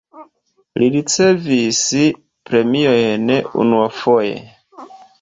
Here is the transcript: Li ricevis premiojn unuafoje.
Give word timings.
Li 0.83 0.89
ricevis 0.95 1.83
premiojn 2.53 3.31
unuafoje. 3.67 4.45